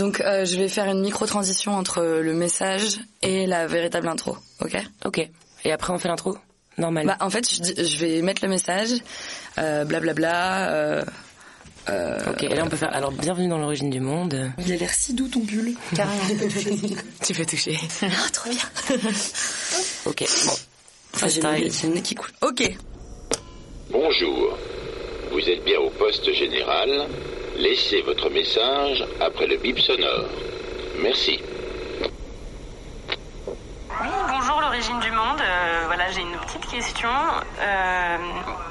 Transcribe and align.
Donc 0.00 0.20
euh, 0.22 0.46
je 0.46 0.56
vais 0.56 0.68
faire 0.68 0.86
une 0.90 1.02
micro-transition 1.02 1.72
entre 1.76 2.02
le 2.02 2.32
message 2.32 2.98
et 3.20 3.46
la 3.46 3.66
véritable 3.66 4.08
intro, 4.08 4.34
ok? 4.62 4.76
Ok. 5.04 5.28
Et 5.64 5.72
après 5.72 5.92
on 5.92 5.98
fait 5.98 6.08
l'intro? 6.08 6.38
Normal. 6.78 7.04
Bah 7.06 7.16
en 7.20 7.28
fait 7.28 7.46
je, 7.54 7.60
dis- 7.60 7.74
je 7.76 7.98
vais 7.98 8.22
mettre 8.22 8.42
le 8.42 8.48
message, 8.48 8.88
euh, 9.58 9.84
blablabla. 9.84 10.70
Euh, 10.70 11.04
euh, 11.90 12.18
ok, 12.30 12.42
et 12.44 12.48
là 12.54 12.62
on 12.64 12.68
peut 12.68 12.76
faire... 12.78 12.94
Alors, 12.94 13.12
bienvenue 13.12 13.48
dans 13.48 13.58
l'origine 13.58 13.90
du 13.90 14.00
monde. 14.00 14.50
Il 14.58 14.72
a 14.72 14.76
l'air 14.76 14.90
si 14.94 15.12
doux 15.12 15.28
ton 15.28 15.40
pull. 15.40 15.74
Carrément. 15.94 16.22
Tu 17.26 17.34
peux 17.34 17.44
toucher? 17.44 17.78
ah 18.02 18.30
trop 18.32 18.48
bien. 18.48 18.98
Ok, 20.06 20.24
bon. 20.46 20.52
Enfin, 21.14 21.28
j'ai 21.28 21.42
le 21.42 21.94
nez 21.94 22.00
qui 22.02 22.14
coule. 22.14 22.30
Ok. 22.40 22.62
Bonjour. 23.90 24.58
Vous 25.32 25.40
êtes 25.40 25.62
bien 25.64 25.78
au 25.78 25.90
poste 25.90 26.32
général. 26.32 27.06
Laissez 27.60 28.00
votre 28.00 28.30
message 28.30 29.04
après 29.20 29.46
le 29.46 29.58
bip 29.58 29.78
sonore. 29.80 30.24
Merci. 31.02 31.38
Bonjour 34.30 34.60
l'origine 34.62 34.98
du 35.00 35.10
monde. 35.10 35.42
Euh, 35.42 35.82
voilà, 35.84 36.10
j'ai 36.10 36.22
une 36.22 36.38
petite 36.38 36.66
question 36.66 37.10
euh, 37.60 38.16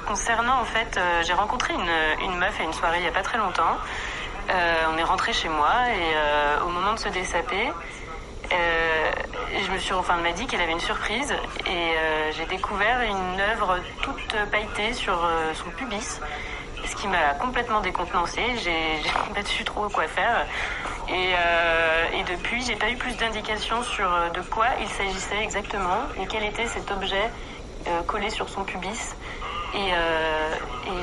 concernant 0.08 0.60
en 0.60 0.66
fait, 0.66 0.98
euh, 0.98 1.22
j'ai 1.24 1.34
rencontré 1.34 1.76
une, 1.76 2.32
une 2.32 2.40
meuf 2.40 2.60
à 2.60 2.64
une 2.64 2.74
soirée 2.74 2.98
il 2.98 3.04
y 3.04 3.08
a 3.08 3.12
pas 3.12 3.22
très 3.22 3.38
longtemps. 3.38 3.78
On 4.92 4.98
est 4.98 5.04
rentré 5.04 5.34
chez 5.34 5.50
moi 5.50 5.72
et 5.90 6.64
au 6.66 6.70
moment 6.70 6.94
de 6.94 7.00
se 7.00 7.10
dessaper, 7.10 7.70
je 8.50 9.72
me 9.72 9.78
suis, 9.78 9.94
enfin, 9.94 10.16
m'a 10.16 10.32
dit 10.32 10.48
qu'elle 10.48 10.62
avait 10.62 10.72
une 10.72 10.80
surprise 10.80 11.32
et 11.68 11.94
j'ai 12.32 12.46
découvert 12.48 13.02
une 13.02 13.40
œuvre 13.40 13.78
toute 14.02 14.36
pailletée 14.52 14.94
sur 14.94 15.30
son 15.54 15.70
pubis, 15.78 16.20
qui 17.00 17.08
m'a 17.08 17.34
complètement 17.40 17.82
décontenancée. 17.82 18.44
J'ai 18.64 19.34
pas 19.34 19.44
su 19.46 19.64
trop 19.64 19.90
quoi 19.90 20.08
faire 20.08 20.46
et, 21.08 21.34
euh, 21.34 22.20
et 22.20 22.24
depuis, 22.24 22.62
j'ai 22.64 22.76
pas 22.76 22.92
eu 22.92 22.96
plus 22.96 23.18
d'indications 23.18 23.82
sur 23.82 24.14
euh, 24.14 24.30
de 24.30 24.42
quoi 24.42 24.68
il 24.80 24.88
s'agissait 24.90 25.42
exactement 25.42 26.04
et 26.22 26.28
quel 26.28 26.44
était 26.44 26.68
cet 26.68 26.92
objet 26.92 27.32
euh, 27.88 28.02
collé 28.04 28.30
sur 28.30 28.48
son 28.48 28.64
pubis. 28.64 29.16
Et, 29.74 29.92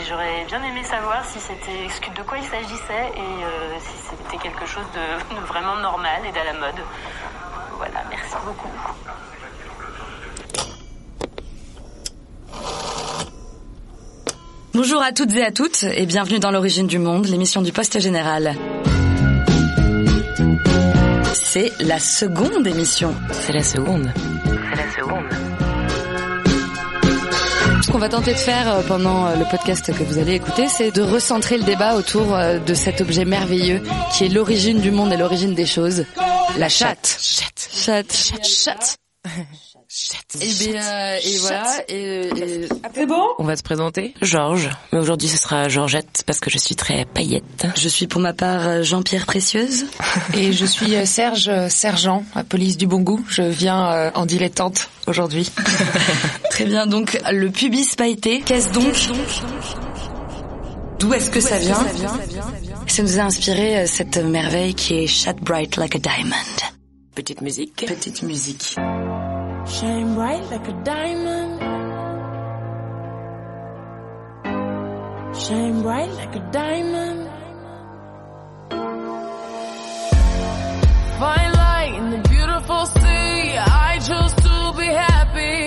j'aurais 0.09 0.45
bien 0.47 0.63
aimé 0.63 0.83
savoir 0.85 1.25
si 1.25 1.41
c'était 1.41 2.11
de 2.11 2.23
quoi 2.23 2.39
il 2.39 2.45
s'agissait 2.45 3.13
et 3.17 3.81
si 3.81 3.97
c'était 4.11 4.37
quelque 4.39 4.67
chose 4.67 4.85
de, 4.95 5.35
de 5.41 5.41
vraiment 5.47 5.77
normal 5.77 6.23
et 6.27 6.33
d'à 6.33 6.45
la 6.45 6.53
mode. 6.53 6.81
Voilà, 7.79 8.03
merci 8.11 8.35
beaucoup. 8.45 8.71
Bonjour 14.77 15.01
à 15.01 15.11
toutes 15.11 15.33
et 15.33 15.43
à 15.43 15.51
toutes 15.51 15.85
et 15.85 16.05
bienvenue 16.05 16.39
dans 16.39 16.51
l'origine 16.51 16.87
du 16.87 16.99
monde, 16.99 17.25
l'émission 17.29 17.63
du 17.63 17.73
poste 17.73 17.99
général. 17.99 18.55
C'est 21.33 21.73
la 21.81 21.99
seconde 21.99 22.67
émission. 22.67 23.15
C'est 23.33 23.55
la 23.55 23.63
seconde. 23.63 24.13
C'est 24.45 24.77
la 24.77 24.93
seconde. 24.93 25.25
Ce 27.83 27.91
qu'on 27.91 27.97
va 27.97 28.11
tenter 28.11 28.35
de 28.35 28.39
faire 28.39 28.71
euh, 28.71 28.83
pendant 28.87 29.27
euh, 29.27 29.37
le 29.37 29.47
podcast 29.51 29.97
que 29.97 30.05
vous 30.05 30.19
allez 30.19 30.35
écouter, 30.35 30.69
c'est 30.69 30.91
de 30.91 31.01
recentrer 31.01 31.57
le 31.57 31.65
débat 31.65 31.95
autour 31.95 32.35
euh, 32.35 32.59
de 32.59 32.75
cet 32.75 33.01
objet 33.01 33.25
merveilleux 33.25 33.81
qui 34.13 34.27
est 34.27 34.29
l'origine 34.29 34.83
du 34.83 34.91
monde 34.91 35.11
et 35.11 35.17
l'origine 35.17 35.55
des 35.55 35.65
choses. 35.65 36.05
La 36.59 36.69
chatte. 36.69 37.17
Chatte. 37.19 37.71
Chatte. 37.73 38.45
Chatte. 38.45 38.97
Et, 40.41 40.53
bien, 40.71 40.83
euh, 40.83 41.19
et 41.25 41.39
voilà. 41.39 41.75
Et, 41.89 42.21
et- 42.29 42.69
C'est 42.95 43.07
bon? 43.07 43.23
On 43.39 43.45
va 43.45 43.57
se 43.57 43.63
présenter. 43.63 44.15
Georges. 44.21 44.69
Mais 44.93 44.99
aujourd'hui 44.99 45.29
ce 45.29 45.39
sera 45.39 45.69
Georgette 45.69 46.23
parce 46.27 46.39
que 46.41 46.51
je 46.51 46.59
suis 46.59 46.77
très 46.77 47.05
paillette. 47.07 47.67
je 47.77 47.89
suis 47.89 48.07
pour 48.07 48.21
ma 48.21 48.33
part 48.35 48.67
euh, 48.69 48.83
Jean-Pierre 48.83 49.27
Précieuse. 49.27 49.87
Et 50.35 50.53
je 50.53 50.67
suis 50.67 50.95
euh, 50.97 51.07
Serge 51.07 51.49
euh, 51.49 51.69
Sergent, 51.69 52.25
à 52.35 52.45
police 52.45 52.77
du 52.77 52.87
bon 52.87 53.01
goût. 53.01 53.25
Je 53.29 53.43
viens 53.43 53.91
euh, 53.91 54.11
en 54.15 54.27
dilettante 54.27 54.89
aujourd'hui. 55.07 55.51
Très 56.51 56.65
bien. 56.67 56.87
Donc 56.87 57.19
le 57.31 57.51
pubis 57.51 57.95
pailleté. 57.97 58.43
Qu'est-ce 58.45 58.71
donc? 58.73 58.95
D'où 60.99 61.13
est-ce 61.15 61.31
que 61.31 61.41
ça 61.41 61.59
vient? 61.59 61.87
Ça 62.87 63.03
nous 63.03 63.19
a 63.19 63.23
inspiré 63.23 63.79
euh, 63.79 63.87
cette 63.87 64.17
merveille 64.19 64.75
qui 64.75 64.95
est 64.95 65.07
Shut 65.07 65.37
Bright 65.43 65.77
Like 65.77 65.97
a 65.97 65.99
Diamond. 65.99 66.35
Petite 67.15 67.41
musique. 67.41 67.85
Petite 67.87 68.23
musique. 68.23 68.77
Shine 69.69 70.15
bright 70.15 70.45
like 70.51 70.69
a 70.69 70.73
diamond. 70.85 71.61
Shine 75.37 75.83
bright 75.83 76.11
like 76.21 76.35
a 76.37 76.45
diamond. 76.51 77.21
Fine 81.21 81.53
light 81.65 81.93
in 81.99 82.11
the 82.11 82.29
beautiful 82.29 82.87
sea. 82.87 83.57
I 83.59 83.99
chose 84.09 84.33
to 84.47 84.55
be 84.79 84.87
happy. 84.87 85.59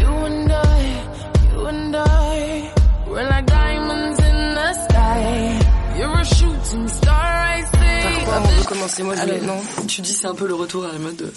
You 0.00 0.12
and 0.28 0.52
I, 0.52 0.80
you 1.52 1.66
and 1.66 1.96
I, 1.96 2.72
we're 3.08 3.28
like 3.28 3.46
diamonds 3.46 4.18
in 4.20 4.38
the 4.58 4.72
sky. 4.84 5.60
You're 5.98 6.18
a 6.20 6.24
shooting 6.24 6.88
star, 6.88 7.26
I 7.56 7.62
see. 7.62 8.02
Par 8.04 8.24
quoi 8.24 8.36
on 8.38 8.46
veut 8.56 8.64
commencer 8.68 9.02
Moi 9.02 9.14
je 9.16 9.46
Non. 9.46 9.60
tu 9.88 10.02
dis 10.02 10.12
c'est 10.12 10.26
un 10.28 10.34
peu 10.34 10.46
le 10.46 10.54
retour 10.54 10.84
à 10.84 10.92
la 10.92 10.98
mode. 10.98 11.32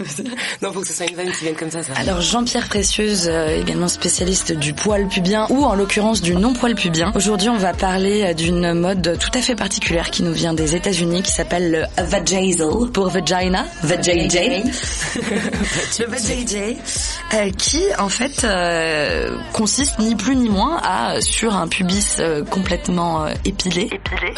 Non, 0.62 0.72
faut 0.72 0.80
que 0.80 0.86
ce 0.86 0.92
soit 0.92 1.06
une 1.06 1.16
vanne 1.16 1.32
qui 1.32 1.44
vienne 1.44 1.56
comme 1.56 1.70
ça, 1.70 1.82
ça. 1.82 1.92
Alors 1.96 2.20
Jean-Pierre 2.20 2.68
Précieuse, 2.68 3.28
euh, 3.28 3.60
également 3.60 3.88
spécialiste 3.88 4.52
du 4.52 4.72
poil 4.74 5.08
pubien 5.08 5.46
ou 5.50 5.64
en 5.64 5.74
l'occurrence 5.74 6.22
du 6.22 6.34
non-poil 6.34 6.74
pubien. 6.74 7.12
Aujourd'hui, 7.14 7.48
on 7.48 7.56
va 7.56 7.72
parler 7.72 8.22
euh, 8.22 8.34
d'une 8.34 8.74
mode 8.74 9.18
tout 9.18 9.30
à 9.34 9.42
fait 9.42 9.54
particulière 9.54 10.10
qui 10.10 10.22
nous 10.22 10.32
vient 10.32 10.54
des 10.54 10.76
États-Unis, 10.76 11.22
qui 11.22 11.32
s'appelle 11.32 11.70
le 11.70 12.04
vajazzle 12.04 12.90
pour 12.92 13.08
vagina, 13.08 13.66
vajayjay. 13.82 14.62
le 15.98 16.06
vajayjay, 16.06 16.76
euh, 17.34 17.50
qui 17.50 17.82
en 17.98 18.08
fait 18.08 18.44
euh, 18.44 19.36
consiste 19.52 19.98
ni 19.98 20.14
plus 20.14 20.36
ni 20.36 20.48
moins 20.48 20.80
à 20.82 21.20
sur 21.20 21.56
un 21.56 21.68
pubis 21.68 22.20
complètement 22.50 23.24
euh, 23.24 23.32
épilé, 23.44 23.90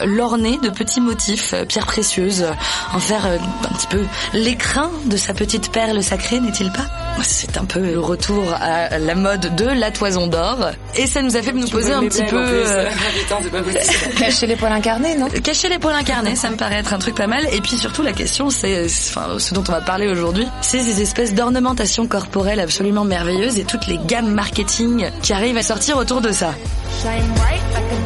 l'orner 0.05 0.59
de 0.59 0.71
petits 0.71 1.01
motifs 1.01 1.55
pierres 1.69 1.87
précieuses, 1.87 2.47
en 2.93 2.99
faire 2.99 3.27
un 3.27 3.75
petit 3.75 3.87
peu 3.89 4.05
l'écrin 4.33 4.91
de 5.07 5.17
sa 5.17 5.35
petite 5.35 5.44
perle 5.73 6.03
sacrée, 6.03 6.41
n'est-il 6.41 6.71
pas 6.71 6.85
C'est 7.23 7.57
un 7.57 7.65
peu 7.65 7.81
le 7.81 7.99
retour 8.01 8.45
à 8.61 8.99
la 8.99 9.15
mode 9.15 9.55
de 9.57 9.67
la 9.67 9.91
toison 9.91 10.27
d'or, 10.27 10.71
et 10.97 11.07
ça 11.07 11.23
nous 11.23 11.37
a 11.37 11.43
fait 11.43 11.53
nous 11.53 11.69
poser 11.69 11.93
un 11.93 12.03
petit 12.03 12.25
peu. 12.25 12.37
euh. 12.39 12.89
Cacher 14.19 14.47
les 14.47 14.57
poils 14.57 14.73
incarnés, 14.73 15.17
non 15.17 15.29
Cacher 15.43 15.69
les 15.69 15.79
poils 15.79 15.95
incarnés, 15.95 16.37
ça 16.37 16.51
me 16.51 16.57
paraît 16.57 16.77
être 16.77 16.93
un 16.93 16.99
truc 16.99 17.15
pas 17.15 17.27
mal. 17.27 17.47
Et 17.53 17.61
puis 17.61 17.77
surtout 17.77 18.03
la 18.03 18.13
question, 18.13 18.51
c'est, 18.51 18.89
c'est- 18.89 19.17
enfin, 19.17 19.39
ce 19.39 19.55
dont 19.55 19.65
on 19.69 19.73
va 19.73 19.81
parler 19.81 20.09
aujourd'hui, 20.09 20.47
c'est 20.63 20.81
ces 20.81 21.01
espèces 21.03 21.35
d'ornementation 21.35 22.07
corporelle 22.07 22.61
absolument 22.61 23.05
merveilleuses 23.05 23.59
et 23.59 23.65
toutes 23.65 23.87
les 23.87 23.99
gammes 24.07 24.33
marketing 24.33 25.09
qui 25.23 25.33
arrivent 25.33 25.57
à 25.59 25.63
sortir 25.63 25.97
autour 25.97 26.21
de 26.21 26.33
ça. 26.33 26.55
Shine 27.03 27.11
bright 27.35 27.61
like 27.73 27.85
a 27.93 28.04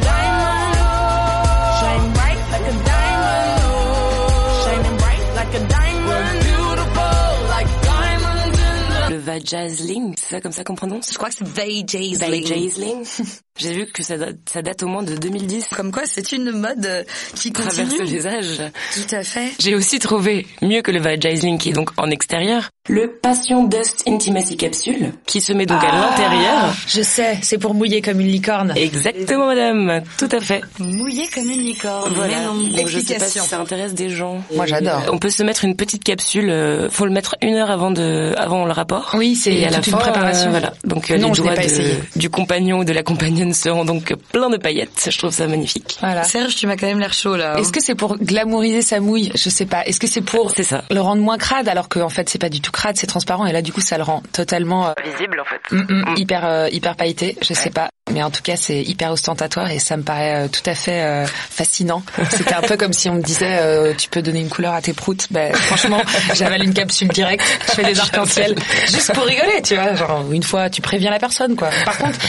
vajazzling, 9.39 10.13
c'est 10.17 10.35
ça 10.35 10.41
comme 10.41 10.51
ça 10.51 10.63
qu'on 10.63 10.75
prononce? 10.75 11.11
Je 11.11 11.17
crois 11.17 11.29
que 11.29 11.35
c'est 11.35 11.47
vajazzling. 11.47 12.17
Vajazzling. 12.17 13.05
J'ai 13.57 13.73
vu 13.73 13.85
que 13.87 14.03
ça 14.03 14.17
date, 14.17 14.37
ça 14.49 14.61
date 14.61 14.83
au 14.83 14.87
moins 14.87 15.03
de 15.03 15.15
2010. 15.17 15.67
Comme 15.75 15.91
quoi, 15.91 16.03
c'est 16.05 16.31
une 16.31 16.51
mode 16.51 16.85
euh, 16.85 17.03
qui 17.35 17.51
Traverse 17.51 17.97
les 17.97 18.25
âges. 18.25 18.61
Tout 18.93 19.15
à 19.15 19.23
fait. 19.23 19.51
J'ai 19.59 19.75
aussi 19.75 19.99
trouvé, 19.99 20.47
mieux 20.61 20.81
que 20.81 20.91
le 20.91 20.99
vajazzling 20.99 21.57
qui 21.57 21.69
est 21.69 21.73
donc 21.73 21.91
en 21.97 22.09
extérieur, 22.09 22.69
le 22.89 23.07
Passion 23.21 23.65
Dust 23.65 24.03
Intimacy 24.07 24.57
Capsule, 24.57 25.13
qui 25.27 25.41
se 25.41 25.53
met 25.53 25.67
donc 25.67 25.83
à 25.83 25.91
l'intérieur. 25.95 26.73
Je 26.87 27.03
sais, 27.03 27.37
c'est 27.43 27.59
pour 27.59 27.75
mouiller 27.75 28.01
comme 28.01 28.19
une 28.19 28.27
licorne. 28.27 28.73
Exactement 28.75 29.45
madame, 29.45 30.01
tout 30.17 30.27
à 30.31 30.39
fait. 30.39 30.61
Mouillé 30.79 31.27
comme 31.33 31.47
une 31.47 31.61
licorne. 31.61 32.11
Voilà, 32.15 32.45
donc 32.45 32.87
je 32.87 32.99
sais 32.99 33.15
pas 33.19 33.25
si 33.25 33.37
ça 33.39 33.59
intéresse 33.59 33.93
des 33.93 34.09
gens. 34.09 34.41
Moi, 34.55 34.65
j'adore. 34.65 35.03
On 35.11 35.19
peut 35.19 35.29
se 35.29 35.43
mettre 35.43 35.65
une 35.65 35.75
petite 35.75 36.03
capsule, 36.03 36.49
euh, 36.49 36.89
faut 36.89 37.05
le 37.05 37.11
mettre 37.11 37.35
une 37.43 37.53
heure 37.53 37.69
avant 37.69 37.91
de, 37.91 38.33
avant 38.37 38.65
le 38.65 38.71
rapport. 38.71 39.11
Oui, 39.13 39.35
c'est 39.35 39.65
à 39.65 39.69
la 39.69 39.77
toute 39.77 39.87
une 39.87 39.93
fin, 39.93 39.99
préparation. 39.99 40.47
euh, 40.47 40.51
voilà. 40.51 40.73
Donc 40.83 41.11
euh, 41.11 41.17
Non, 41.19 41.27
les 41.29 41.33
je 41.35 41.41
doigts 41.43 41.53
pas 41.53 41.61
de- 41.67 42.19
du 42.19 42.29
compagnon 42.31 42.79
ou 42.79 42.83
de 42.85 42.91
la 42.93 43.03
compagnonne 43.03 43.53
seront 43.53 43.85
donc 43.85 44.15
pleins 44.31 44.49
de 44.49 44.57
paillettes. 44.57 45.09
Je 45.11 45.17
trouve 45.17 45.31
ça 45.31 45.45
magnifique. 45.47 45.97
Voilà. 45.99 46.23
Serge, 46.23 46.55
tu 46.55 46.65
m'as 46.65 46.75
quand 46.75 46.87
même 46.87 46.99
l'air 46.99 47.13
chaud 47.13 47.35
là. 47.37 47.53
hein. 47.53 47.57
Est-ce 47.59 47.71
que 47.71 47.81
c'est 47.83 47.95
pour 47.95 48.17
glamouriser 48.17 48.81
sa 48.81 48.99
mouille? 48.99 49.31
Je 49.35 49.49
sais 49.49 49.67
pas. 49.67 49.85
Est-ce 49.85 49.99
que 49.99 50.07
c'est 50.07 50.21
pour 50.21 50.51
ça. 50.63 50.83
le 50.89 51.01
rendre 51.01 51.21
moins 51.21 51.37
crade 51.37 51.69
alors 51.69 51.87
qu'en 51.87 52.09
fait 52.09 52.27
c'est 52.29 52.39
pas 52.39 52.49
du 52.49 52.61
tout 52.61 52.71
crade, 52.71 52.78
c'est 52.95 53.07
transparent 53.07 53.45
et 53.45 53.51
là 53.51 53.61
du 53.61 53.71
coup 53.73 53.81
ça 53.81 53.97
le 53.97 54.03
rend 54.03 54.21
totalement 54.33 54.87
euh, 54.89 54.93
Visible 55.03 55.39
en 55.39 55.45
fait. 55.45 55.61
mm, 55.71 56.11
mm, 56.11 56.17
hyper 56.17 56.45
euh, 56.45 56.69
hyper 56.71 56.95
pailleté. 56.95 57.37
Je 57.41 57.53
sais 57.53 57.69
pas, 57.69 57.89
mais 58.11 58.23
en 58.23 58.29
tout 58.29 58.41
cas 58.41 58.55
c'est 58.55 58.81
hyper 58.81 59.11
ostentatoire 59.11 59.71
et 59.71 59.79
ça 59.79 59.97
me 59.97 60.03
paraît 60.03 60.45
euh, 60.45 60.47
tout 60.47 60.67
à 60.67 60.75
fait 60.75 61.01
euh, 61.01 61.25
fascinant. 61.27 62.03
C'était 62.29 62.53
un 62.53 62.61
peu 62.61 62.77
comme 62.77 62.93
si 62.93 63.09
on 63.09 63.15
me 63.15 63.21
disait 63.21 63.57
euh, 63.59 63.93
tu 63.97 64.09
peux 64.09 64.21
donner 64.21 64.39
une 64.39 64.49
couleur 64.49 64.73
à 64.73 64.81
tes 64.81 64.93
proutes. 64.93 65.27
Ben 65.31 65.53
franchement 65.53 66.01
j'avale 66.33 66.63
une 66.63 66.73
capsule 66.73 67.09
directe, 67.09 67.43
je 67.67 67.71
fais 67.73 67.83
des 67.83 67.99
arcs-en-ciel 67.99 68.55
juste 68.85 69.13
pour 69.13 69.23
rigoler, 69.23 69.61
tu 69.63 69.75
vois. 69.75 69.95
Genre 69.95 70.25
une 70.31 70.43
fois 70.43 70.69
tu 70.69 70.81
préviens 70.81 71.11
la 71.11 71.19
personne 71.19 71.55
quoi. 71.55 71.69
Par 71.85 71.97
contre 71.97 72.19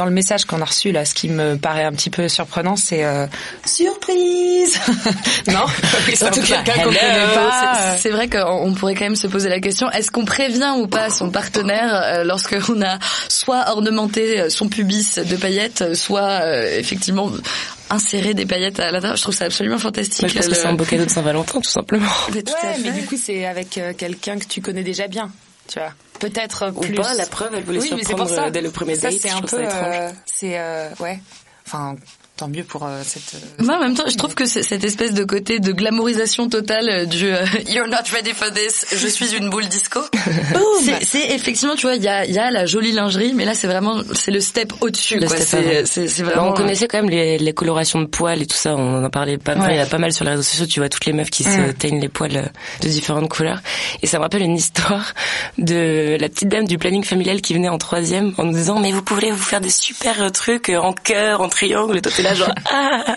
dans 0.00 0.06
le 0.06 0.12
message 0.12 0.46
qu'on 0.46 0.62
a 0.62 0.64
reçu 0.64 0.92
là. 0.92 1.04
Ce 1.04 1.12
qui 1.12 1.28
me 1.28 1.56
paraît 1.56 1.84
un 1.84 1.92
petit 1.92 2.08
peu 2.08 2.26
surprenant, 2.26 2.74
c'est 2.74 3.04
euh... 3.04 3.26
surprise. 3.66 4.80
non, 5.48 5.60
en 5.60 6.30
tout 6.30 6.40
cas, 6.40 6.62
quelqu'un 6.62 6.72
qu'on 6.72 6.84
connaît 6.84 7.34
pas. 7.34 7.96
C'est 7.98 8.08
vrai 8.08 8.28
qu'on 8.30 8.72
pourrait 8.72 8.94
quand 8.94 9.04
même 9.04 9.16
se 9.16 9.26
poser 9.26 9.50
la 9.50 9.60
question 9.60 9.90
est-ce 9.90 10.10
qu'on 10.10 10.24
prévient 10.24 10.72
ou 10.78 10.86
pas 10.86 11.10
son 11.10 11.30
partenaire 11.30 11.90
euh, 11.92 12.24
lorsqu'on 12.24 12.80
a 12.80 12.98
soit 13.28 13.64
ornementé 13.68 14.48
son 14.48 14.68
pubis 14.68 15.18
de 15.30 15.36
paillettes, 15.36 15.94
soit 15.94 16.42
euh, 16.42 16.78
effectivement 16.78 17.30
insérer 17.88 18.34
des 18.34 18.46
paillettes 18.46 18.80
à 18.80 18.90
l'intérieur. 18.90 19.16
Je 19.16 19.22
trouve 19.22 19.34
ça 19.34 19.46
absolument 19.46 19.78
fantastique. 19.78 20.22
Moi, 20.22 20.28
je 20.28 20.34
pense 20.34 20.48
que 20.48 20.54
c'est 20.54 20.66
un 20.66 20.74
beau 20.74 20.84
cadeau 20.84 21.04
de 21.04 21.10
Saint-Valentin, 21.10 21.60
tout 21.60 21.70
simplement. 21.70 22.06
Mais, 22.34 22.42
tout 22.42 22.52
ouais, 22.52 22.76
mais 22.82 22.92
du 22.92 23.06
coup, 23.06 23.16
c'est 23.22 23.46
avec 23.46 23.78
euh, 23.78 23.92
quelqu'un 23.96 24.38
que 24.38 24.44
tu 24.46 24.60
connais 24.60 24.82
déjà 24.84 25.08
bien, 25.08 25.30
tu 25.68 25.78
vois. 25.78 25.92
Peut-être 26.20 26.72
Ou 26.76 26.80
plus. 26.80 26.94
pas, 26.94 27.14
la 27.14 27.26
preuve, 27.26 27.54
elle 27.54 27.64
voulait 27.64 27.80
oui, 27.80 27.88
mais 27.92 27.98
c'est 28.02 28.08
surprendre 28.08 28.28
pour 28.34 28.44
ça. 28.44 28.50
dès 28.50 28.60
le 28.60 28.70
premier 28.70 28.94
ça, 28.94 29.10
date. 29.10 29.18
c'est 29.20 29.30
un 29.30 29.40
peu, 29.40 29.58
euh, 29.60 30.10
c'est 30.26 30.58
euh, 30.58 30.88
ouais. 31.00 31.18
Enfin, 31.66 31.96
tant 32.40 32.48
mieux 32.48 32.64
pour 32.64 32.84
euh, 32.86 33.02
cette. 33.04 33.34
euh, 33.34 33.62
Moi, 33.64 33.76
en 33.76 33.80
même 33.80 33.94
temps, 33.94 34.04
je 34.08 34.16
trouve 34.16 34.34
que 34.34 34.46
c'est- 34.46 34.62
cette 34.62 34.82
espèce 34.84 35.12
de 35.12 35.24
côté 35.24 35.60
de 35.60 35.72
glamourisation 35.72 36.48
totale 36.48 36.88
euh, 36.88 37.04
du 37.04 37.26
euh, 37.26 37.44
You're 37.68 37.86
not 37.86 38.08
ready 38.12 38.32
for 38.32 38.50
this, 38.50 38.86
je 38.96 39.06
suis 39.06 39.34
une 39.36 39.50
boule 39.50 39.66
disco. 39.68 40.00
c'est, 40.82 41.04
c'est 41.04 41.30
effectivement, 41.34 41.74
tu 41.76 41.82
vois, 41.86 41.96
il 41.96 42.02
y 42.02 42.08
a, 42.08 42.24
il 42.24 42.32
y 42.32 42.38
a 42.38 42.50
la 42.50 42.64
jolie 42.66 42.92
lingerie, 42.92 43.34
mais 43.34 43.44
là, 43.44 43.54
c'est 43.54 43.66
vraiment, 43.66 44.00
c'est 44.14 44.30
le 44.30 44.40
step 44.40 44.72
au-dessus. 44.80 45.18
Le 45.18 45.26
quoi. 45.26 45.36
step 45.36 45.46
C'est, 45.48 45.58
avant. 45.76 45.86
c'est, 45.86 46.08
c'est 46.08 46.22
Bah, 46.22 46.30
vraiment. 46.32 46.48
on 46.50 46.52
connaissait 46.54 46.88
quand 46.88 46.98
même 47.02 47.10
les, 47.10 47.36
les 47.38 47.52
colorations 47.52 48.00
de 48.00 48.06
poils 48.06 48.40
et 48.42 48.46
tout 48.46 48.56
ça, 48.56 48.74
on 48.74 48.98
en 49.00 49.04
a 49.04 49.10
parlé 49.10 49.36
pas 49.38 49.54
mal, 49.54 49.68
Ouais. 49.68 49.74
il 49.74 49.78
y 49.78 49.82
a 49.82 49.86
pas 49.86 49.98
mal 49.98 50.12
sur 50.12 50.24
les 50.24 50.30
réseaux 50.32 50.42
sociaux, 50.42 50.66
tu 50.66 50.80
vois 50.80 50.88
toutes 50.88 51.04
les 51.06 51.12
meufs 51.12 51.30
qui 51.30 51.44
se 51.44 51.50
Mm. 51.50 51.74
teignent 51.74 52.00
les 52.00 52.08
poils 52.08 52.36
euh, 52.36 52.42
de 52.82 52.88
différentes 52.88 53.28
couleurs. 53.28 53.60
Et 54.02 54.06
ça 54.06 54.16
me 54.18 54.22
rappelle 54.22 54.42
une 54.42 54.56
histoire 54.56 55.12
de 55.58 56.16
la 56.18 56.28
petite 56.28 56.48
dame 56.48 56.66
du 56.66 56.78
planning 56.78 57.04
familial 57.04 57.40
qui 57.42 57.52
venait 57.54 57.68
en 57.68 57.76
troisième 57.78 58.32
en 58.38 58.44
nous 58.44 58.52
disant 58.54 58.78
mais 58.80 58.92
vous 58.92 59.02
pouvez 59.02 59.30
vous 59.30 59.42
faire 59.42 59.60
des 59.60 59.68
super 59.70 60.22
euh, 60.22 60.30
trucs 60.30 60.70
euh, 60.70 60.78
en 60.78 60.92
cœur, 60.94 61.40
en 61.42 61.48
triangle, 61.48 61.98
et 61.98 62.00
toi 62.02 62.10
t'es 62.16 62.22
là 62.30 62.34
genre 62.34 62.54
ah 62.72 63.16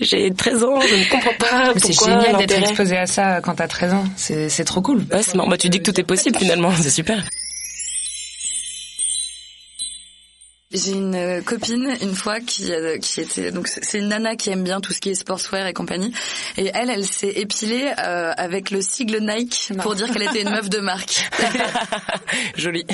j'ai 0.00 0.32
13 0.32 0.64
ans, 0.64 0.80
je 0.80 0.94
ne 0.94 1.10
comprends 1.10 1.34
pas 1.38 1.72
C'est 1.76 1.94
pourquoi 1.94 2.20
génial 2.20 2.36
d'être 2.36 2.58
exposé 2.58 2.96
à 2.96 3.06
ça 3.06 3.40
quand 3.40 3.54
t'as 3.56 3.68
13 3.68 3.94
ans. 3.94 4.04
C'est 4.16 4.48
c'est 4.48 4.64
trop 4.64 4.80
cool. 4.80 5.04
Ouais, 5.12 5.22
c'est 5.22 5.34
marrant. 5.34 5.48
Bah, 5.48 5.56
tu 5.56 5.68
dis 5.68 5.78
que 5.78 5.90
tout 5.90 6.00
est 6.00 6.04
possible 6.04 6.38
finalement, 6.38 6.70
c'est 6.80 6.90
super. 6.90 7.22
J'ai 10.70 10.92
une 10.92 11.14
euh, 11.14 11.40
copine 11.40 11.96
une 12.02 12.14
fois 12.14 12.40
qui 12.40 12.70
euh, 12.70 12.98
qui 12.98 13.22
était 13.22 13.50
donc 13.52 13.68
c'est 13.68 13.98
une 13.98 14.08
nana 14.08 14.36
qui 14.36 14.50
aime 14.50 14.62
bien 14.64 14.82
tout 14.82 14.92
ce 14.92 15.00
qui 15.00 15.08
est 15.08 15.14
sportswear 15.14 15.66
et 15.66 15.72
compagnie 15.72 16.12
et 16.58 16.70
elle 16.74 16.90
elle 16.90 17.06
s'est 17.06 17.32
épilée 17.36 17.90
euh, 17.98 18.34
avec 18.36 18.70
le 18.70 18.82
sigle 18.82 19.20
Nike 19.20 19.72
pour 19.80 19.94
dire 19.94 20.12
qu'elle 20.12 20.24
était 20.24 20.42
une 20.42 20.50
meuf 20.50 20.68
de 20.68 20.80
marque. 20.80 21.26
Joli. 22.56 22.84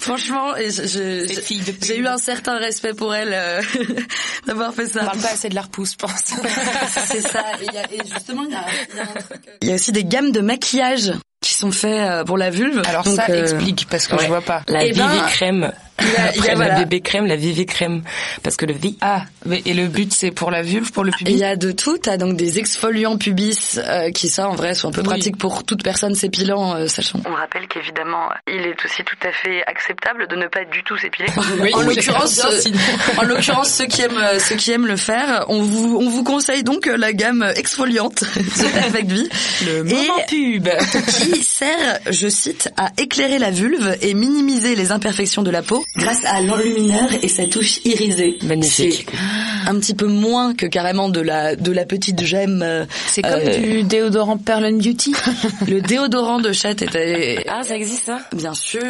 Franchement, 0.00 0.56
et 0.56 0.70
j'ai 0.70 1.96
eu 1.98 2.06
un 2.08 2.18
certain 2.18 2.58
respect 2.58 2.94
pour 2.94 3.14
elle 3.14 3.32
euh, 3.32 3.62
d'avoir 4.48 4.74
fait 4.74 4.86
On 4.86 4.98
ça. 4.98 5.04
parle 5.04 5.20
pas 5.20 5.28
assez 5.32 5.48
de 5.48 5.54
la 5.54 5.62
repousse, 5.62 5.92
je 5.92 5.96
pense. 5.98 6.24
C'est 7.06 7.20
ça. 7.20 7.44
Et, 7.62 7.66
il 7.68 7.74
y 7.74 7.78
a- 7.78 7.92
et 7.92 8.08
justement, 8.12 8.42
il 8.42 8.50
y 8.50 8.56
a, 8.56 8.64
il 8.90 8.96
y 8.96 9.00
a 9.00 9.02
un 9.02 9.06
truc. 9.06 9.42
euh, 9.46 9.52
Il 9.62 9.68
y 9.68 9.72
a 9.72 9.74
aussi 9.76 9.92
des 9.92 10.04
gammes 10.04 10.32
de 10.32 10.40
maquillage 10.40 11.12
qui 11.40 11.54
sont 11.54 11.70
faits 11.70 12.26
pour 12.26 12.38
la 12.38 12.50
vulve. 12.50 12.82
Alors 12.88 13.04
Donc, 13.04 13.14
ça 13.16 13.26
euh, 13.30 13.40
explique 13.42 13.86
parce 13.88 14.08
que 14.08 14.16
ouais. 14.16 14.22
je 14.24 14.26
vois 14.28 14.40
pas. 14.42 14.62
La 14.66 14.84
Eh 14.84 14.92
ben, 14.92 15.08
crème. 15.28 15.72
Il 16.00 16.12
y 16.12 16.16
a- 16.16 16.32
il 16.34 16.36
y 16.36 16.38
a, 16.38 16.42
Après 16.42 16.54
voilà. 16.56 16.74
la 16.74 16.80
bébé 16.80 17.00
crème, 17.00 17.26
la 17.26 17.36
Vivi 17.36 17.66
crème. 17.66 18.02
Parce 18.42 18.56
que 18.56 18.66
le 18.66 18.74
V, 18.74 18.94
Ah, 19.00 19.22
mais 19.46 19.62
et 19.66 19.74
le 19.74 19.86
but 19.88 20.12
c'est 20.12 20.30
pour 20.30 20.50
la 20.50 20.62
vulve, 20.62 20.90
pour 20.92 21.04
le 21.04 21.10
Il 21.10 21.16
public. 21.18 21.38
y 21.38 21.44
a 21.44 21.56
de 21.56 21.72
tout. 21.72 21.98
T'as 21.98 22.16
donc 22.16 22.36
des 22.36 22.58
exfoliants 22.58 23.16
pubis 23.18 23.78
euh, 23.78 24.10
qui, 24.10 24.28
ça, 24.28 24.48
en 24.48 24.54
vrai, 24.54 24.74
sont 24.74 24.88
un 24.88 24.92
peu 24.92 25.00
Oui. 25.00 25.06
pratiques 25.06 25.36
pour 25.38 25.64
toute 25.64 25.82
personne 25.82 26.14
s'épilant, 26.14 26.74
euh, 26.74 26.86
sachant. 26.88 27.20
On 27.26 27.34
rappelle 27.34 27.66
qu'évidemment, 27.68 28.28
il 28.48 28.60
est 28.66 28.76
aussi 28.84 29.02
tout 29.04 29.16
à 29.26 29.32
fait 29.32 29.62
acceptable 29.66 30.26
de 30.28 30.36
ne 30.36 30.46
pas 30.46 30.64
du 30.64 30.82
tout 30.84 30.96
s'épiler. 30.96 31.28
Oui, 31.60 31.70
en 31.74 31.82
l'occurrence, 31.82 32.40
euh, 32.44 32.70
en 33.18 33.22
l'occurrence, 33.24 33.70
ceux 33.70 33.86
qui 33.86 34.02
aiment, 34.02 34.16
euh, 34.18 34.38
ceux 34.38 34.54
qui 34.56 34.70
aiment 34.70 34.86
le 34.86 34.96
faire, 34.96 35.44
on 35.48 35.60
vous, 35.62 35.98
on 36.00 36.08
vous 36.08 36.24
conseille 36.24 36.62
donc 36.64 36.86
euh, 36.86 36.96
la 36.96 37.12
gamme 37.12 37.42
exfoliante 37.56 38.20
de 38.36 38.72
Perfect 38.72 39.10
Vie. 39.10 39.28
Le 39.66 39.78
Et- 39.86 39.92
moment 39.92 40.14
pub. 40.28 40.68
qui 41.08 41.42
sert, 41.44 41.98
je 42.10 42.28
cite, 42.28 42.70
à 42.76 42.90
éclairer 42.98 43.38
la 43.38 43.50
vulve 43.50 43.96
et 44.00 44.14
minimiser 44.14 44.74
les 44.76 44.92
imperfections 44.92 45.42
de 45.42 45.50
la 45.50 45.62
peau 45.62 45.84
grâce 45.96 46.24
à 46.24 46.40
l'enlumineur 46.40 47.08
et 47.22 47.28
sa 47.28 47.46
touche 47.46 47.80
irisée. 47.84 48.38
Magnifique. 48.42 49.06
C'est 49.10 49.68
un 49.68 49.78
petit 49.78 49.94
peu 49.94 50.06
moins 50.06 50.54
que 50.54 50.66
carrément 50.66 51.08
de 51.08 51.20
la 51.20 51.56
de 51.56 51.72
la 51.72 51.84
petite 51.84 52.22
gemme. 52.24 52.62
euh, 52.62 52.84
C'est 53.08 53.22
comme 53.22 53.32
euh, 53.34 53.56
du 53.58 53.82
déodorant 53.82 54.36
Pearl 54.38 54.64
and 54.64 54.78
Beauty. 54.78 55.12
le 55.68 55.80
déodorant 55.80 56.38
de 56.40 56.52
chat 56.52 56.80
était 56.82 57.44
Ah, 57.48 57.62
ça 57.62 57.76
existe 57.76 58.06
ça 58.06 58.18
bien 58.32 58.54
sûr, 58.54 58.80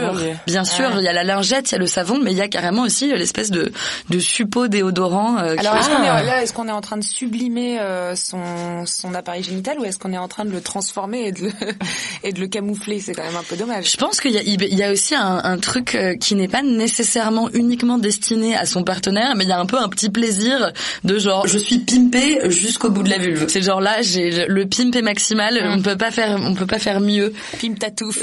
bien 0.47 0.65
sûr, 0.65 0.91
il 0.99 1.03
y 1.05 1.09
a 1.09 1.13
la 1.13 1.25
lingette, 1.25 1.71
il 1.71 1.73
y 1.73 1.75
a 1.77 1.79
le 1.79 1.87
savon, 1.87 2.19
mais 2.23 2.33
il 2.33 2.37
y 2.39 2.43
a 2.43 2.49
carrément 2.49 2.83
aussi 2.83 3.11
euh, 3.13 3.17
l'espèce 3.17 3.51
de 3.51 3.73
de 4.11 4.19
suppôt 4.19 4.69
déodorant. 4.69 5.39
euh, 5.39 5.55
qui- 5.57 5.61
Alors 5.67 5.77
est-ce 5.81 5.89
qu'on 5.89 5.97
Ah. 6.03 6.21
est 6.23 6.27
là, 6.27 6.43
est-ce 6.43 6.53
qu'on 6.53 6.69
est 6.69 6.73
en 6.73 6.81
train 6.81 6.97
de 6.99 7.05
sublimer 7.05 7.81
euh, 7.81 8.15
son 8.15 8.85
son 8.87 9.15
appareil 9.15 9.43
génital 9.43 9.79
ou 9.81 9.85
est-ce 9.85 9.99
qu'on 9.99 10.13
est 10.13 10.19
en 10.19 10.29
train 10.29 10.45
de 10.45 10.51
le 10.51 10.61
transformer 10.61 11.29
et 11.29 11.33
de 11.33 11.45
le 11.47 11.51
et 12.25 12.33
de 12.33 12.41
le 12.41 12.47
camoufler? 12.47 13.01
C'est 13.01 13.15
quand 13.15 13.25
même 13.25 13.37
un 13.37 13.43
peu 13.43 13.57
dommage. 13.57 13.91
Je 13.91 13.97
pense 13.97 14.21
qu'il 14.21 14.33
y 14.33 14.39
a, 14.39 14.43
il 14.43 14.75
y 14.75 14.83
a 14.83 14.93
aussi 14.93 15.15
un, 15.15 15.41
un 15.43 15.59
truc 15.59 15.97
qui 16.21 16.35
n'est 16.35 16.49
pas 16.49 16.63
nécessairement 16.91 17.49
uniquement 17.55 17.99
destiné 17.99 18.57
à 18.57 18.67
son 18.67 18.83
partenaire, 18.83 19.35
mais 19.37 19.45
il 19.45 19.49
y 19.49 19.53
a 19.53 19.61
un 19.61 19.67
peu 19.67 19.79
un 19.79 19.89
petit 19.89 20.11
plaisir 20.11 20.73
de 21.05 21.19
genre 21.19 21.47
je 21.47 21.59
suis 21.59 21.79
pimpé 21.79 22.41
jusqu'au 22.51 22.91
bout 22.91 23.05
de 23.05 23.11
la 23.11 23.19
vulve. 23.19 23.47
C'est 23.49 23.63
genre 23.63 23.81
là 23.81 24.03
j'ai 24.03 24.47
le 24.47 24.67
pimp 24.67 24.97
est 24.97 25.03
maximal, 25.03 25.59
on 25.69 25.81
peut 25.81 25.97
pas 25.97 26.11
faire 26.11 26.39
on 26.43 26.55
peut 26.55 26.67
pas 26.67 26.81
faire 26.81 27.01
mieux. 27.01 27.33
Pim 27.61 27.75
tatouf. 27.75 28.19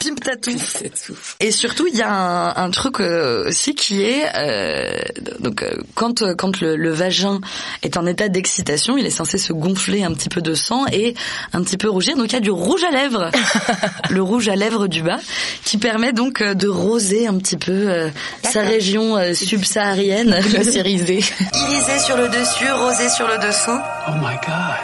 Pimp 0.00 0.20
tatou. 0.20 0.50
Et 1.40 1.52
surtout 1.52 1.86
il 1.86 1.96
y 1.96 2.02
a 2.02 2.12
un, 2.12 2.56
un 2.56 2.70
truc 2.70 3.00
euh, 3.00 3.48
aussi 3.48 3.74
qui 3.74 4.02
est 4.02 4.24
euh, 4.34 4.98
donc 5.38 5.62
euh, 5.62 5.70
quand 5.94 6.22
euh, 6.22 6.34
quand 6.34 6.60
le, 6.60 6.76
le 6.76 6.90
vagin 6.90 7.40
est 7.82 7.96
en 7.96 8.06
état 8.06 8.28
d'excitation, 8.28 8.96
il 8.96 9.06
est 9.06 9.10
censé 9.10 9.38
se 9.38 9.52
gonfler 9.52 10.02
un 10.02 10.12
petit 10.12 10.28
peu 10.28 10.40
de 10.40 10.54
sang 10.54 10.86
et 10.92 11.14
un 11.52 11.62
petit 11.62 11.76
peu 11.76 11.88
rougir. 11.88 12.16
Donc 12.16 12.26
il 12.26 12.32
y 12.32 12.36
a 12.36 12.40
du 12.40 12.50
rouge 12.50 12.82
à 12.82 12.90
lèvres, 12.90 13.30
le 14.10 14.22
rouge 14.22 14.48
à 14.48 14.56
lèvres 14.56 14.88
du 14.88 15.02
bas, 15.02 15.20
qui 15.64 15.78
permet 15.78 16.12
donc 16.12 16.42
de 16.42 16.68
roser 16.68 17.26
un 17.26 17.38
petit 17.38 17.56
peu 17.56 17.75
euh, 17.76 18.10
sa 18.42 18.62
région 18.62 19.16
euh, 19.16 19.34
subsaharienne. 19.34 20.30
Glaciarisé. 20.50 21.20
Irisé 21.54 21.98
sur 21.98 22.16
le 22.16 22.28
dessus, 22.28 22.70
rosé 22.72 23.08
sur 23.08 23.28
le 23.28 23.38
dessous. 23.38 23.80
Oh 24.08 24.12
my 24.20 24.36
God. 24.46 24.80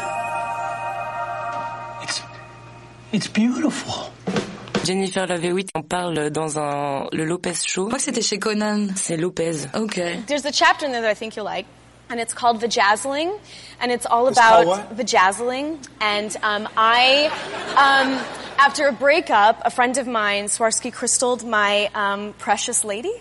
It's, 2.03 2.23
it's 3.12 3.29
beautiful. 3.29 4.12
Jennifer 4.85 5.27
Love 5.27 5.44
Hewitt 5.44 5.71
en 5.75 5.83
parle 5.83 6.31
dans 6.31 6.59
un 6.59 7.06
le 7.12 7.25
Lopez 7.25 7.55
Show. 7.65 7.85
Je 7.85 7.87
crois 7.89 7.99
que 7.99 8.05
c'était 8.05 8.23
chez 8.23 8.39
Conan. 8.39 8.89
C'est 8.97 9.17
Lopez. 9.17 9.69
Ok. 9.75 10.00
There's 10.27 10.45
a 10.45 10.53
chapter 10.53 10.87
in 10.87 10.93
there 10.93 11.03
that 11.03 11.11
I 11.11 11.15
think 11.15 11.37
you'll 11.37 11.45
like, 11.45 11.67
and 12.11 12.19
it's 12.19 12.35
called 12.35 12.61
Vajazzling, 12.61 13.31
and 13.81 13.93
it's 13.93 14.06
all 14.06 14.29
It's 14.29 14.38
about 14.38 14.97
vajazzling. 14.97 15.77
And 16.00 16.37
um, 16.43 16.69
I, 16.77 17.31
um, 17.76 18.19
after 18.59 18.88
a 18.88 18.92
breakup, 18.92 19.62
a 19.64 19.71
friend 19.71 19.97
of 19.99 20.06
mine, 20.06 20.47
Swarovski 20.47 20.92
crystalled 20.92 21.44
my 21.44 21.90
um, 21.94 22.32
precious 22.35 22.85
lady. 22.85 23.12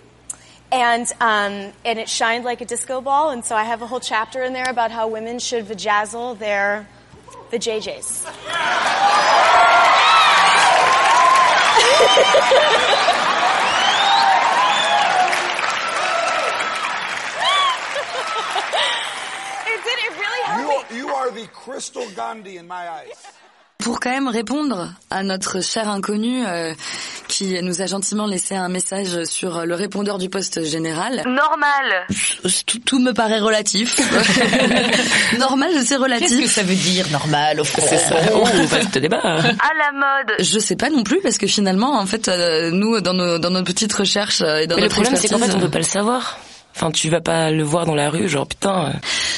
And 0.72 1.06
um, 1.20 1.74
and 1.84 2.00
it 2.00 2.08
shined 2.08 2.46
like 2.46 2.62
a 2.62 2.66
disco 2.66 3.02
ball, 3.02 3.32
and 3.32 3.44
so 3.44 3.58
I 3.58 3.66
have 3.66 3.82
a 3.82 3.88
whole 3.88 4.00
chapter 4.00 4.42
in 4.42 4.54
there 4.54 4.70
about 4.70 4.90
how 4.90 5.10
women 5.10 5.40
should 5.40 5.66
vajazzle 5.66 6.40
their 6.40 6.88
vajayjays. 7.52 8.26
It 19.74 19.84
did. 19.84 20.00
It 20.00 20.18
really 20.18 20.44
helped 20.46 20.92
me. 20.92 20.98
You, 20.98 21.06
you 21.08 21.14
are 21.14 21.32
the 21.32 21.48
Crystal 21.48 22.10
Gandhi 22.12 22.58
in 22.58 22.68
my 22.68 22.90
eyes. 22.90 23.31
Pour 23.82 24.00
quand 24.00 24.12
même 24.12 24.28
répondre 24.28 24.94
à 25.10 25.24
notre 25.24 25.62
cher 25.64 25.90
inconnu 25.90 26.46
euh, 26.46 26.74
qui 27.28 27.62
nous 27.62 27.82
a 27.82 27.86
gentiment 27.86 28.28
laissé 28.28 28.56
un 28.56 28.70
message 28.70 29.24
sur 29.26 29.66
le 29.66 29.76
répondeur 29.76 30.18
du 30.18 30.30
poste 30.30 30.64
général. 30.64 31.24
Normal. 31.26 32.08
Tout, 32.66 32.80
tout 32.80 33.00
me 33.00 33.12
paraît 33.14 33.40
relatif. 33.40 34.00
Normal, 35.40 35.72
c'est 35.86 35.96
relatif. 35.96 36.30
Qu'est-ce 36.30 36.42
que 36.42 36.48
ça 36.48 36.64
veut 36.64 36.76
dire 36.76 37.08
normal 37.12 37.60
au 37.60 37.64
fond? 37.64 37.82
C'est 37.88 37.98
ça. 37.98 38.16
Oh, 38.34 38.44
vaste 38.68 38.98
débat. 38.98 39.22
à 39.24 39.42
la 39.42 39.92
mode. 39.94 40.36
Je 40.40 40.60
sais 40.60 40.76
pas 40.76 40.90
non 40.90 41.04
plus 41.04 41.20
parce 41.22 41.38
que 41.38 41.48
finalement, 41.48 42.00
en 42.00 42.06
fait, 42.06 42.28
euh, 42.28 42.72
nous 42.72 43.02
dans 43.02 43.14
nos 43.14 43.40
dans 43.40 43.50
nos 43.50 43.64
petites 43.64 43.94
recherches 43.94 44.42
euh, 44.42 44.58
et 44.58 44.68
dans 44.68 44.76
Mais 44.76 44.82
le 44.82 44.88
notre 44.88 45.02
problème, 45.02 45.16
c'est 45.16 45.30
qu'en 45.30 45.40
fait, 45.40 45.54
on 45.56 45.60
peut 45.60 45.70
pas 45.70 45.80
le 45.80 45.84
savoir. 45.84 46.38
Enfin, 46.74 46.90
tu 46.92 47.10
vas 47.10 47.22
pas 47.22 47.52
le 47.52 47.64
voir 47.64 47.86
dans 47.86 47.94
la 47.96 48.10
rue, 48.10 48.28
genre 48.30 48.48
putain. 48.48 48.86
euh, 48.88 48.92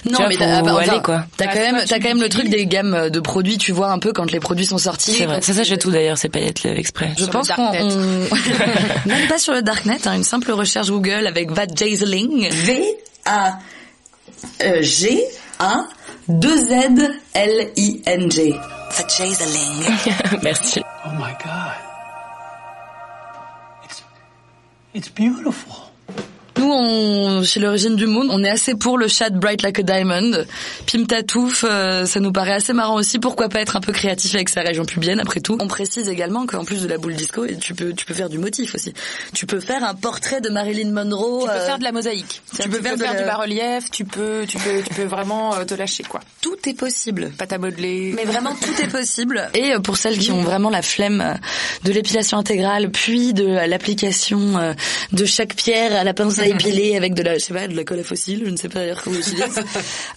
Non, 0.06 0.12
tu 0.12 0.16
vois, 0.18 0.28
mais 0.30 0.36
t'as, 0.38 0.62
bah, 0.62 0.74
enfin, 0.76 0.92
aller 0.92 1.02
quoi. 1.02 1.26
T'as 1.36 1.48
quand 1.48 1.60
même, 1.60 1.82
t'as 1.88 1.98
quand 2.00 2.08
même 2.08 2.22
le 2.22 2.30
truc 2.30 2.48
des 2.48 2.66
gammes 2.68 3.10
de 3.10 3.20
produits. 3.20 3.58
Tu 3.58 3.72
vois 3.72 3.92
un 3.92 4.00
peu 4.00 4.14
quand 4.14 4.32
les 4.32 4.40
produits 4.40 4.66
sont 4.66 4.78
sortis. 4.78 5.12
C'est 5.14 5.26
vrai. 5.26 5.42
Ça, 5.42 5.54
ça, 5.54 5.64
j'ai 5.64 5.78
tout 5.78 5.92
d'ailleurs, 5.92 6.18
ces 6.18 6.30
paillettes 6.30 6.64
là, 6.64 6.72
exprès. 6.76 7.12
Je 7.18 7.24
Sur 7.24 7.32
pense 7.32 7.50
qu'on 7.50 7.64
on- 7.64 8.28
même 9.06 9.28
pas 9.28 9.40
sur 9.40 9.54
le 9.54 9.62
darknet, 9.62 9.98
hein, 10.08 10.14
une 10.16 10.24
simple 10.24 10.52
recherche 10.52 10.90
Google 10.90 11.26
avec 11.28 11.52
vajazzling, 11.52 12.50
V 12.52 12.84
A 13.26 13.58
G 14.82 15.24
A 15.60 15.86
2 16.30 16.58
Z 16.58 16.72
L 17.34 17.72
I 17.76 18.02
N 18.06 18.32
G. 18.32 18.56
Vajazzling. 18.92 19.92
Merci. 20.44 20.82
Oh 21.06 21.10
my 21.18 21.32
God. 21.44 21.74
It's, 23.86 24.04
it's 24.94 25.10
beautiful. 25.10 25.83
Nous, 26.58 26.72
on, 26.72 27.44
chez 27.44 27.60
l'origine 27.60 27.96
du 27.96 28.06
monde, 28.06 28.28
on 28.30 28.44
est 28.44 28.50
assez 28.50 28.76
pour 28.76 28.98
le 28.98 29.08
chat 29.08 29.32
Bright 29.32 29.64
Like 29.64 29.80
a 29.80 29.84
Diamond. 29.84 30.46
Pim 30.92 31.06
Tatouf, 31.06 31.66
euh, 31.68 32.06
ça 32.06 32.20
nous 32.20 32.32
paraît 32.32 32.54
assez 32.54 32.74
marrant 32.74 32.96
aussi. 32.96 33.18
Pourquoi 33.18 33.50
pas 33.50 33.60
être 33.62 33.76
un 33.76 33.82
peu 33.82 33.92
créatif 33.92 34.36
avec 34.36 34.50
sa 34.50 34.62
région 34.62 34.86
pubienne, 34.86 35.20
après 35.20 35.40
tout? 35.40 35.58
On 35.60 35.68
précise 35.68 36.08
également 36.10 36.46
qu'en 36.46 36.64
plus 36.64 36.84
de 36.84 36.88
la 36.88 36.98
boule 37.00 37.16
disco, 37.16 37.46
tu 37.60 37.74
peux, 37.74 37.94
tu 37.94 38.06
peux 38.06 38.14
faire 38.14 38.30
du 38.30 38.38
motif 38.38 38.76
aussi. 38.76 38.94
Tu 39.34 39.46
peux 39.48 39.60
faire 39.60 39.84
un 39.84 39.96
portrait 39.96 40.42
de 40.42 40.50
Marilyn 40.50 40.92
Monroe. 40.92 41.42
Tu 41.42 41.48
peux 41.48 41.54
euh, 41.54 41.66
faire 41.66 41.80
de 41.80 41.84
la 41.84 41.92
mosaïque. 41.92 42.42
tu 42.56 42.62
Tu, 42.62 42.70
peux 42.70 42.78
peux, 42.78 42.84
faire 42.84 42.98
faire, 42.98 43.14
la- 43.14 43.20
du 43.22 43.26
bas-relief, 43.26 43.90
tu 43.92 44.06
peux, 44.06 44.46
tu 44.48 44.58
peux, 44.58 44.82
tu 44.88 44.94
peux 44.94 45.04
vraiment 45.06 45.56
euh, 45.56 45.66
te 45.66 45.74
lâcher, 45.74 46.04
quoi. 46.04 46.20
Tout 46.42 46.58
est 46.68 46.78
possible. 46.78 47.32
Pâte 47.38 47.54
à 47.54 47.58
modeler. 47.58 48.14
Mais 48.16 48.26
vraiment, 48.26 48.54
tout 48.54 48.82
est 48.84 48.88
possible. 48.90 49.50
Et 49.56 49.74
pour 49.84 49.98
celles 49.98 50.20
qui 50.20 50.32
ont 50.32 50.42
vraiment 50.44 50.70
la 50.70 50.84
flemme 50.84 51.40
de 51.84 51.92
l'épilation 51.92 52.38
intégrale, 52.38 52.92
puis 52.92 53.34
de 53.34 53.46
l'application 53.68 54.76
de 55.12 55.26
chaque 55.26 55.56
pierre 55.56 55.96
à 56.00 56.04
la 56.04 56.14
pince 56.14 56.40
à 56.40 56.46
avec 56.96 57.14
de 57.14 57.24
la, 57.24 57.36
je 57.36 57.40
sais 57.40 57.54
pas, 57.54 57.68
de 57.68 57.76
la 57.76 57.84
colle 57.84 58.00
à 58.00 58.04
fossile, 58.04 58.44
je 58.46 58.50
ne 58.50 58.58
sais 58.58 58.70
pas 58.70 58.80
d'ailleurs 58.80 59.02
comment 59.04 59.18
on 59.18 59.20
utilise. 59.20 59.44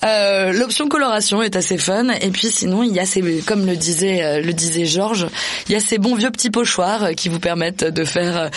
Euh, 0.05 0.53
L'option 0.53 0.89
coloration 0.89 1.43
est 1.43 1.57
assez 1.57 1.79
fun. 1.79 2.09
Et 2.21 2.31
puis 2.31 2.49
sinon, 2.49 2.83
il 2.83 2.93
y 2.93 3.01
a 3.01 3.07
ces, 3.07 3.43
comme 3.47 3.67
le 3.67 3.77
disait, 3.77 4.23
euh, 4.23 4.41
le 4.41 4.53
disait 4.53 4.85
Georges, 4.85 5.27
il 5.69 5.73
y 5.73 5.75
a 5.75 5.81
ces 5.81 5.99
bons 5.99 6.15
vieux 6.15 6.31
petits 6.31 6.51
pochoirs 6.51 7.05
euh, 7.05 7.13
qui 7.13 7.29
vous 7.29 7.41
permettent 7.41 7.85
de 7.85 8.05
faire 8.05 8.37
euh, 8.37 8.49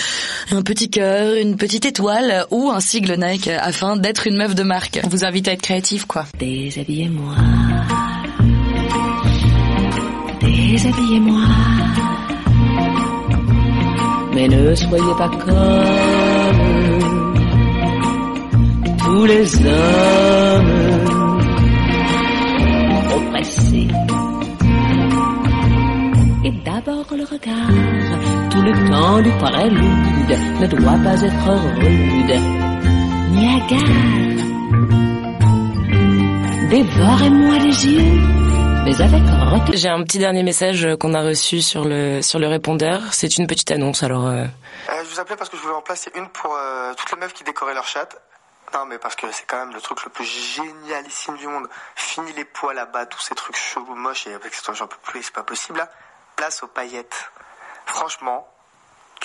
un 0.52 0.62
petit 0.62 0.90
cœur, 0.90 1.36
une 1.36 1.56
petite 1.56 1.86
étoile 1.86 2.46
ou 2.52 2.70
un 2.70 2.80
sigle 2.80 3.16
Nike 3.18 3.48
afin 3.48 3.96
d'être 3.96 4.28
une 4.28 4.38
meuf 4.38 4.54
de 4.54 4.64
marque. 4.64 5.00
On 5.04 5.10
vous 5.10 5.24
invite 5.24 5.48
à 5.48 5.54
être 5.54 5.62
créatif, 5.62 6.06
quoi. 6.06 6.26
Déshabillez-moi. 6.38 7.36
Déshabillez-moi. 10.42 11.42
Mais 14.34 14.48
ne 14.48 14.76
soyez 14.76 15.16
pas 15.18 15.30
comme 15.30 16.19
tous 19.10 19.26
les 19.26 19.66
hommes 19.66 20.72
oppressés. 23.18 23.88
Et 26.46 26.52
d'abord 26.64 27.06
le 27.20 27.24
regard, 27.24 27.72
tout 28.52 28.62
le 28.62 28.74
temps 28.92 29.20
du 29.22 29.32
prélude, 29.32 30.34
ne 30.62 30.68
doit 30.68 31.00
pas 31.04 31.22
être 31.24 31.50
rude, 31.80 32.34
ni 33.32 33.48
hagard. 33.56 34.40
Dévorez-moi 36.70 37.58
les 37.66 37.88
yeux, 37.88 38.22
mais 38.86 39.02
avec. 39.02 39.24
J'ai 39.74 39.90
un 39.90 40.04
petit 40.04 40.20
dernier 40.20 40.44
message 40.44 40.88
qu'on 41.00 41.16
a 41.16 41.24
reçu 41.24 41.62
sur 41.62 41.84
le 41.84 42.22
sur 42.22 42.38
le 42.38 42.48
répondeur. 42.48 43.02
C'est 43.12 43.38
une 43.40 43.48
petite 43.48 43.72
annonce, 43.72 44.04
alors. 44.04 44.28
euh, 44.28 44.46
Euh, 44.90 45.04
je 45.04 45.10
vous 45.16 45.20
appelais 45.20 45.36
parce 45.36 45.50
que 45.50 45.58
je 45.58 45.64
voulais 45.64 45.74
en 45.76 45.82
placer 45.82 46.12
une 46.16 46.28
pour 46.30 46.52
euh, 46.56 46.94
toutes 46.96 47.12
les 47.12 47.18
meufs 47.20 47.34
qui 47.34 47.44
décoraient 47.44 47.74
leur 47.74 47.88
chatte. 47.88 48.16
Non, 48.74 48.86
mais 48.86 49.00
parce 49.00 49.16
que 49.16 49.32
c'est 49.32 49.46
quand 49.46 49.58
même 49.58 49.74
le 49.74 49.82
truc 49.82 50.04
le 50.04 50.10
plus 50.10 50.26
génialissime 50.26 51.38
du 51.38 51.48
monde. 51.48 51.68
Fini 51.96 52.32
les 52.34 52.46
poils 52.46 52.76
là-bas, 52.76 53.08
tous 53.08 53.20
ces 53.20 53.36
trucs 53.36 53.56
chelous, 53.56 53.96
moches, 53.96 54.28
et 54.28 54.34
avec 54.34 54.54
cette 54.54 54.74
j'en 54.74 54.88
peux 54.88 54.98
plus, 54.98 55.24
c'est 55.24 55.34
pas 55.34 55.44
possible 55.44 55.80
là. 55.80 55.90
Place 56.36 56.64
aux 56.64 56.68
paillettes. 56.68 57.32
Franchement, 57.86 58.48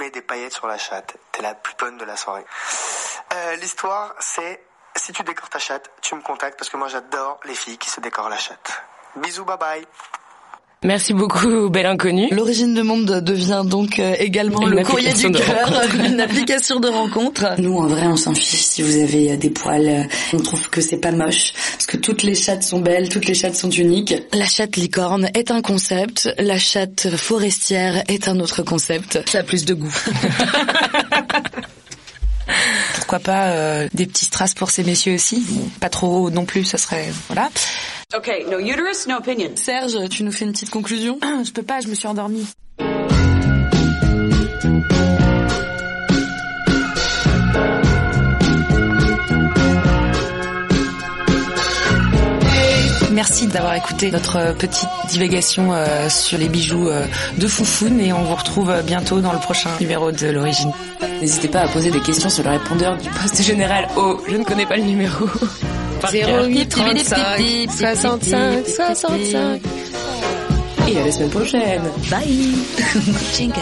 mets 0.00 0.10
des 0.10 0.22
paillettes 0.22 0.52
sur 0.52 0.66
la 0.66 0.78
chatte. 0.78 1.16
T'es 1.32 1.42
la 1.42 1.54
plus 1.54 1.74
bonne 1.76 1.96
de 1.98 2.04
la 2.04 2.16
soirée. 2.16 2.44
Euh, 3.32 3.56
L'histoire, 3.56 4.14
c'est 4.18 4.64
si 4.96 5.12
tu 5.12 5.22
décores 5.22 5.50
ta 5.50 5.58
chatte, 5.58 5.90
tu 6.00 6.14
me 6.14 6.22
contactes 6.22 6.58
parce 6.58 6.70
que 6.70 6.76
moi 6.76 6.88
j'adore 6.88 7.40
les 7.44 7.54
filles 7.54 7.78
qui 7.78 7.90
se 7.90 8.00
décorent 8.00 8.28
la 8.28 8.38
chatte. 8.38 8.82
Bisous, 9.16 9.44
bye 9.44 9.58
bye. 9.58 9.86
Merci 10.84 11.14
beaucoup, 11.14 11.70
belle 11.70 11.86
inconnue. 11.86 12.28
L'origine 12.30 12.74
de 12.74 12.82
monde 12.82 13.20
devient 13.22 13.62
donc 13.64 13.98
euh, 13.98 14.14
également 14.18 14.60
Une 14.68 14.74
le 14.74 14.82
courrier 14.84 15.14
du 15.14 15.30
cœur, 15.30 15.82
une 16.04 16.20
application 16.20 16.78
de 16.78 16.88
rencontre. 16.88 17.54
Nous, 17.58 17.74
en 17.74 17.86
vrai, 17.86 18.06
on 18.06 18.16
s'en 18.16 18.34
fiche 18.34 18.60
si 18.60 18.82
vous 18.82 18.98
avez 18.98 19.32
euh, 19.32 19.36
des 19.38 19.48
poils. 19.48 19.88
euh, 19.88 20.02
On 20.34 20.36
trouve 20.42 20.68
que 20.68 20.82
c'est 20.82 20.98
pas 20.98 21.10
moche 21.10 21.54
parce 21.72 21.86
que 21.86 21.96
toutes 21.96 22.22
les 22.22 22.34
chattes 22.34 22.62
sont 22.62 22.80
belles, 22.80 23.08
toutes 23.08 23.24
les 23.24 23.32
chattes 23.34 23.54
sont 23.56 23.70
uniques. 23.70 24.14
La 24.34 24.44
chatte 24.44 24.76
licorne 24.76 25.30
est 25.32 25.50
un 25.50 25.62
concept, 25.62 26.28
la 26.38 26.58
chatte 26.58 27.16
forestière 27.16 28.02
est 28.08 28.28
un 28.28 28.38
autre 28.38 28.62
concept. 28.62 29.20
Ça 29.26 29.38
a 29.38 29.42
plus 29.42 29.64
de 29.64 29.72
goût. 29.72 29.96
Pourquoi 32.96 33.20
pas 33.20 33.46
euh, 33.46 33.88
des 33.94 34.04
petits 34.06 34.26
strass 34.26 34.52
pour 34.52 34.70
ces 34.70 34.84
messieurs 34.84 35.14
aussi? 35.14 35.42
Pas 35.80 35.88
trop 35.88 36.30
non 36.30 36.44
plus, 36.44 36.64
ça 36.64 36.76
serait... 36.78 37.08
Voilà. 37.28 37.50
Okay, 38.16 38.44
no 38.48 38.60
uterus, 38.60 39.08
no 39.08 39.16
opinion. 39.16 39.56
Serge, 39.56 40.08
tu 40.08 40.22
nous 40.22 40.30
fais 40.30 40.44
une 40.44 40.52
petite 40.52 40.70
conclusion 40.70 41.18
Je 41.44 41.50
peux 41.50 41.64
pas, 41.64 41.80
je 41.80 41.88
me 41.88 41.94
suis 41.94 42.06
endormie. 42.06 42.46
Merci 53.10 53.46
d'avoir 53.48 53.74
écouté 53.74 54.10
notre 54.10 54.36
euh, 54.36 54.52
petite 54.52 54.88
divagation 55.08 55.72
euh, 55.72 56.08
sur 56.08 56.38
les 56.38 56.48
bijoux 56.48 56.88
euh, 56.88 57.06
de 57.38 57.46
Foufoune 57.46 58.00
et 58.00 58.12
on 58.12 58.22
vous 58.22 58.34
retrouve 58.34 58.72
bientôt 58.84 59.20
dans 59.20 59.32
le 59.32 59.38
prochain 59.38 59.70
numéro 59.80 60.12
de 60.12 60.26
l'origine. 60.28 60.72
N'hésitez 61.20 61.48
pas 61.48 61.62
à 61.62 61.68
poser 61.68 61.90
des 61.90 62.00
questions 62.00 62.28
sur 62.28 62.44
le 62.44 62.50
répondeur 62.50 62.96
du 62.96 63.08
poste 63.08 63.42
général 63.42 63.88
au 63.96 64.20
je 64.28 64.36
ne 64.36 64.44
connais 64.44 64.66
pas 64.66 64.76
le 64.76 64.84
numéro. 64.84 65.26
Par 66.04 66.12
cœur. 66.12 66.44
08 66.44 66.68
35 66.68 67.70
65 67.70 68.66
65 68.66 69.62
Et 70.88 70.98
à 70.98 71.04
la 71.04 71.10
semaine 71.12 71.30
prochaine. 71.30 71.82
Bye 72.10 72.54
Jingle 73.34 73.54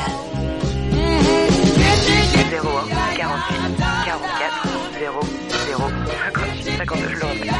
01 2.51 3.17
48 3.17 3.85
44 4.05 4.69
0 4.99 5.21
0 5.69 5.83
58 6.35 6.77
52 6.79 7.09
je 7.09 7.15
le 7.21 7.27
répète 7.27 7.51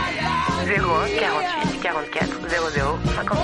01 0.67 1.21
48 1.21 1.81
44 1.83 2.29
00 2.75 2.99
52 3.17 3.43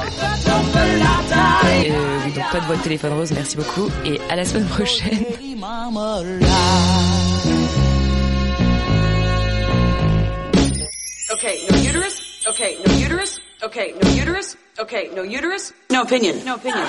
Euh, 1.90 2.18
oui, 2.26 2.32
donc 2.32 2.44
pas 2.52 2.60
de 2.60 2.66
votre 2.66 2.82
téléphone 2.82 3.12
rose, 3.14 3.32
merci 3.32 3.56
beaucoup. 3.56 3.88
Et 4.04 4.20
à 4.28 4.36
la 4.36 4.44
semaine 4.44 4.66
prochaine. 4.66 5.24
Okay, 11.38 11.62
no 11.70 11.78
uterus. 11.78 12.42
Okay, 12.48 12.78
no 12.84 12.92
uterus. 12.98 13.38
Okay, 13.62 13.94
no 14.02 14.10
uterus. 14.10 14.56
Okay, 14.80 15.08
no 15.14 15.22
uterus. 15.22 15.72
No 15.88 16.02
opinion. 16.02 16.34
No 16.44 16.56
opinion. 16.56 16.84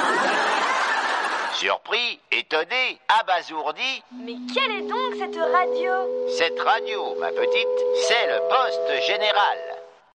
Surpris, 1.53 2.19
étonné, 2.31 2.97
abasourdi, 3.09 4.01
Mais 4.11 4.37
quelle 4.51 4.71
est 4.71 4.87
donc 4.89 5.13
cette 5.19 5.37
radio? 5.37 5.91
Cette 6.35 6.59
radio, 6.61 7.15
ma 7.19 7.29
petite, 7.29 7.77
c'est 8.07 8.25
le 8.25 8.39
poste 8.49 9.05
général. 9.05 9.78